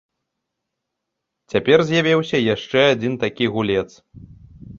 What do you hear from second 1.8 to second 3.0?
з'явіўся яшчэ